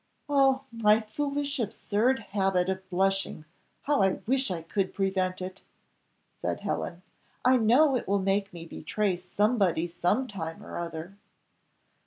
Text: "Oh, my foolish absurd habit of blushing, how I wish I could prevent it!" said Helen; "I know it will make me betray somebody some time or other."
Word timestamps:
"Oh, 0.27 0.63
my 0.71 0.99
foolish 0.99 1.59
absurd 1.59 2.17
habit 2.31 2.69
of 2.69 2.89
blushing, 2.89 3.45
how 3.83 4.01
I 4.01 4.13
wish 4.25 4.49
I 4.49 4.63
could 4.63 4.95
prevent 4.95 5.43
it!" 5.43 5.61
said 6.39 6.61
Helen; 6.61 7.03
"I 7.45 7.57
know 7.57 7.95
it 7.95 8.07
will 8.07 8.17
make 8.17 8.51
me 8.51 8.65
betray 8.65 9.15
somebody 9.15 9.85
some 9.85 10.25
time 10.25 10.65
or 10.65 10.79
other." 10.79 11.17